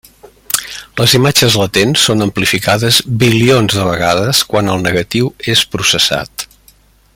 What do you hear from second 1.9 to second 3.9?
són amplificades bilions de